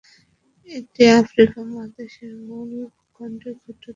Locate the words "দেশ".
3.77-3.89